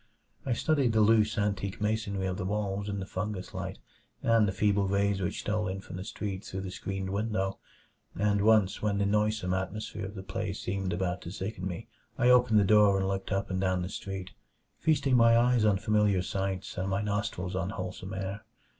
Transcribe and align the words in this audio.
I 0.47 0.53
studied 0.53 0.93
the 0.93 1.01
loose, 1.01 1.37
antique 1.37 1.79
masonry 1.79 2.25
of 2.25 2.37
the 2.37 2.43
walls 2.43 2.89
in 2.89 2.99
the 2.99 3.05
fungus 3.05 3.53
light 3.53 3.77
and 4.23 4.47
the 4.47 4.51
feeble 4.51 4.87
rays 4.87 5.21
which 5.21 5.41
stole 5.41 5.67
in 5.67 5.79
from 5.79 5.97
the 5.97 6.03
street 6.03 6.43
through 6.43 6.61
the 6.61 6.71
screened 6.71 7.11
window; 7.11 7.59
and 8.15 8.41
once, 8.41 8.81
when 8.81 8.97
the 8.97 9.05
noisome 9.05 9.53
atmosphere 9.53 10.05
of 10.07 10.15
the 10.15 10.23
place 10.23 10.59
seemed 10.59 10.91
about 10.91 11.21
to 11.21 11.29
sicken 11.31 11.67
me, 11.67 11.87
I 12.17 12.31
opened 12.31 12.59
the 12.59 12.63
door 12.63 12.97
and 12.97 13.07
looked 13.07 13.31
up 13.31 13.51
and 13.51 13.61
down 13.61 13.83
the 13.83 13.89
street, 13.89 14.31
feasting 14.79 15.15
my 15.15 15.37
eyes 15.37 15.65
on 15.65 15.77
familiar 15.77 16.23
sights 16.23 16.79
and 16.79 16.89
my 16.89 17.03
nostrils 17.03 17.55
on 17.55 17.69
wholesome 17.69 18.15
air. 18.15 18.43